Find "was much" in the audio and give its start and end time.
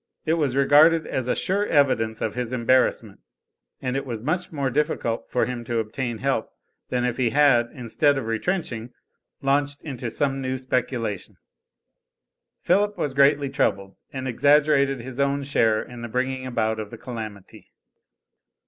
4.03-4.51